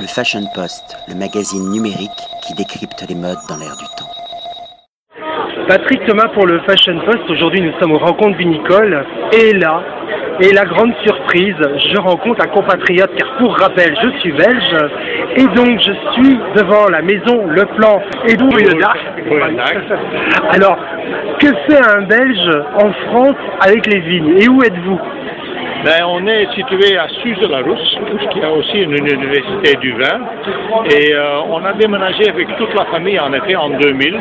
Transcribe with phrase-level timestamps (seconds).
[0.00, 4.06] Le Fashion Post, le magazine numérique qui décrypte les modes dans l'air du temps.
[5.66, 7.28] Patrick Thomas pour le Fashion Post.
[7.28, 9.04] Aujourd'hui, nous sommes aux rencontres vinicole.
[9.32, 9.82] Et là,
[10.40, 14.76] et la grande surprise, je rencontre un compatriote car pour rappel, je suis belge.
[15.36, 18.54] Et donc, je suis devant la maison Le Plan et donc
[20.52, 20.78] Alors,
[21.40, 24.38] que fait un Belge en France avec les vignes?
[24.38, 25.00] Et où êtes-vous?
[25.84, 27.98] Ben, on est situé à Suze de la Rousse,
[28.32, 30.20] qui a aussi une université du vin.
[30.90, 34.20] Et euh, on a déménagé avec toute la famille, en effet, en 2000.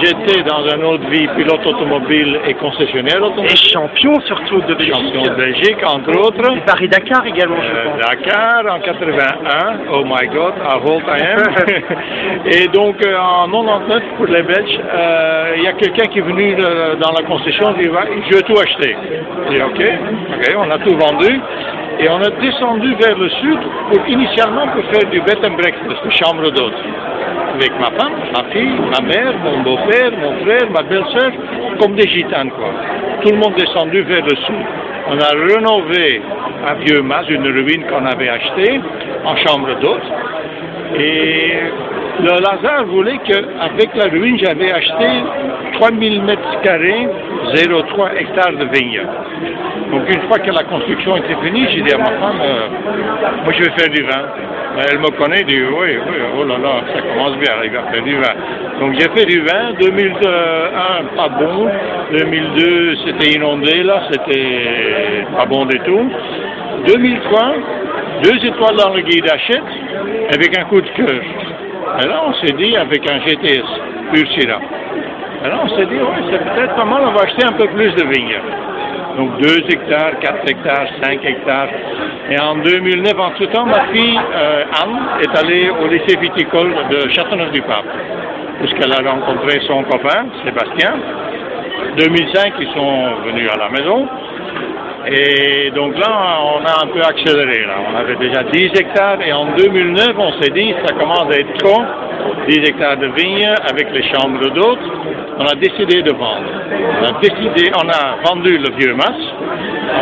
[0.00, 3.50] J'étais dans une autre vie pilote automobile et concessionnaire automobile.
[3.52, 4.94] Et champion surtout de Belgique.
[4.94, 6.56] Champion de Belgique, entre autres.
[6.56, 8.00] Et Paris-Dakar également, je Euh, pense.
[8.08, 11.04] Dakar en 81, oh my god, à Volt
[12.52, 16.22] Et donc euh, en 99 pour les Belges, euh, il y a quelqu'un qui est
[16.22, 17.90] venu dans la concession et dit
[18.30, 18.96] je veux tout acheter.
[19.50, 19.82] J'ai dit ok,
[20.38, 21.40] ok, on a tout vendu.
[21.98, 23.58] Et on a descendu vers le sud
[23.90, 26.74] pour initialement pour faire du bed and breakfast, de chambre d'hôte.
[27.54, 31.32] Avec ma femme, ma fille, ma mère, mon beau-père, mon frère, ma belle-sœur,
[31.80, 32.70] comme des gitanes quoi.
[33.22, 34.64] Tout le monde descendu vers le sud.
[35.08, 36.20] On a rénové
[36.66, 38.80] à Vieux Mas, une ruine qu'on avait achetée
[39.24, 40.02] en chambre d'hôte.
[40.98, 41.52] Et
[42.20, 45.06] le Lazare voulait qu'avec la ruine, j'avais acheté
[45.74, 47.08] 3000 mètres carrés,
[47.54, 49.02] 0,3 hectares de vignes.
[49.90, 52.68] Donc une fois que la construction était finie, j'ai dit à ma femme, euh,
[53.44, 54.22] moi je vais faire du vin.
[54.78, 57.52] Elle me connaît, dit oui, oui, oh là là, ça commence bien,
[57.90, 58.34] faire du vin.
[58.78, 61.68] Donc j'ai fait du vin, 2001 pas bon,
[62.12, 66.10] 2002 c'était inondé là, c'était pas bon du tout.
[66.86, 67.54] 2003,
[68.22, 69.62] deux étoiles dans le guide Hachette
[70.34, 71.22] avec un coup de cœur.
[72.02, 73.64] Et là on s'est dit avec un GTS.
[74.12, 77.66] Et là on s'est dit, ouais, c'est peut-être pas mal, on va acheter un peu
[77.68, 78.40] plus de vignes.
[79.16, 81.68] Donc 2 hectares, 4 hectares, 5 hectares.
[82.30, 84.18] Et en 2009, en ce temps, ma fille
[84.82, 87.86] Anne est allée au lycée viticole de Châteauneuf-du-Pape,
[88.60, 90.94] puisqu'elle a rencontré son copain, Sébastien.
[91.98, 94.06] 2005, ils sont venus à la maison.
[95.08, 97.64] Et donc là, on a un peu accéléré.
[97.64, 97.74] Là.
[97.90, 101.56] On avait déjà 10 hectares et en 2009, on s'est dit, ça commence à être
[101.58, 101.82] trop.
[102.48, 104.90] 10 hectares de vignes avec les chambres d'hôtes.
[105.38, 106.48] On a décidé de vendre.
[107.00, 109.12] On a décidé, on a vendu le vieux mas,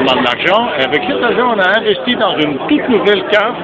[0.01, 3.25] on a de l'argent, et avec cet argent, on a investi dans une toute nouvelle
[3.33, 3.55] cave,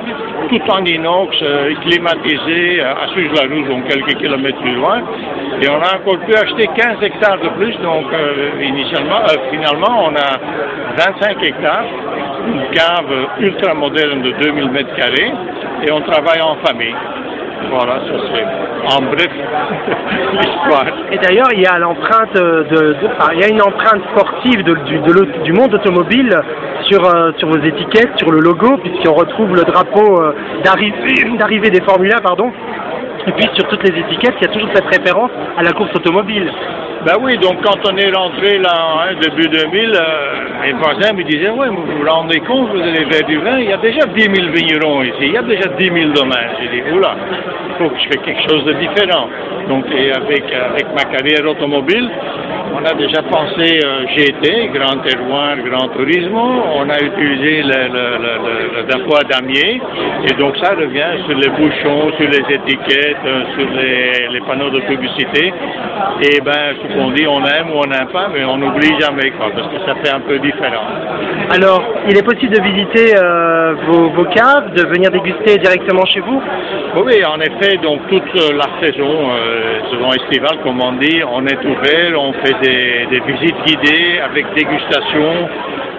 [0.49, 5.01] tout en inox, euh, climatisée, euh, à Suze-la-Rouge, donc quelques kilomètres plus loin.
[5.63, 9.21] Et on a encore pu acheter 15 hectares de plus, donc euh, initialement,
[9.53, 11.85] finalement, on a 25 hectares,
[12.49, 15.33] une cave ultra moderne de 2000 mètres carrés,
[15.87, 16.97] et on travaille en famille.
[17.71, 19.29] Voilà, ça c'est en bref.
[21.13, 22.97] Et d'ailleurs, il y a l'empreinte de, de-
[23.35, 26.35] il y a une empreinte sportive de- du, de du monde automobile
[26.83, 30.33] sur, euh, sur vos étiquettes, sur le logo, puisqu'on retrouve le drapeau euh,
[31.39, 32.51] d'arrivée des Formule 1, pardon.
[33.27, 35.95] Et puis sur toutes les étiquettes, il y a toujours cette référence à la course
[35.95, 36.51] automobile.
[37.07, 41.25] Ben oui, donc quand on est rentré là, hein, début 2000, euh, mes voisins me
[41.25, 44.05] disaient, ouais, vous vous rendez compte, vous allez faire du vin, il y a déjà
[44.05, 46.51] 10 000 vignerons ici, il y a déjà 10 000 domaines.
[46.61, 47.17] J'ai dit, oula,
[47.71, 49.29] il faut que je fasse quelque chose de différent.
[49.69, 52.11] Donc, et avec, avec ma carrière automobile,
[52.75, 58.77] on a déjà pensé euh, GT, Grand Terroir, Grand Turismo, on a utilisé le, le,
[58.77, 59.81] le, damier,
[60.25, 64.71] et donc ça revient sur les bouchons, sur les étiquettes, euh, sur les, les panneaux
[64.71, 65.53] de publicité.
[66.23, 69.31] Et ben, ce qu'on dit, on aime ou on n'aime pas, mais on n'oublie jamais,
[69.33, 70.85] quoi, parce que ça fait un peu différent.
[71.53, 76.21] Alors, il est possible de visiter euh, vos, vos caves, de venir déguster directement chez
[76.21, 76.41] vous?
[76.97, 81.47] Oui, en effet, donc toute euh, la saison, euh, saison estivale, comme on dit, on
[81.47, 85.49] est ouvert, on fait des, des visites guidées avec dégustation.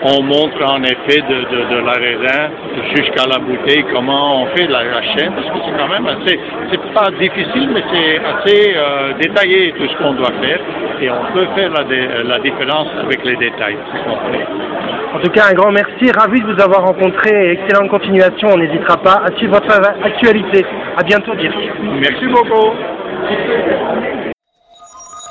[0.03, 2.49] On montre en effet de, de, de la raisin
[2.95, 6.39] jusqu'à la bouteille comment on fait la, la chaîne, parce que c'est quand même assez,
[6.71, 10.59] c'est pas difficile, mais c'est assez euh, détaillé tout ce qu'on doit faire,
[11.01, 13.77] et on peut faire la, différence avec les détails.
[15.13, 18.49] En tout cas, un grand merci, ravi de vous avoir rencontré excellente continuation.
[18.53, 19.71] On n'hésitera pas à suivre votre
[20.03, 20.65] actualité.
[20.97, 21.55] À bientôt, Dirk.
[21.99, 22.71] Merci beaucoup.